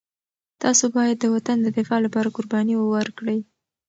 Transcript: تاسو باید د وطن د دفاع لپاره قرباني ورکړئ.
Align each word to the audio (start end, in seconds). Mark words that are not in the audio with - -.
تاسو 0.61 0.85
باید 0.95 1.17
د 1.19 1.25
وطن 1.35 1.57
د 1.61 1.67
دفاع 1.77 1.99
لپاره 2.05 2.33
قرباني 2.35 2.75
ورکړئ. 2.79 3.39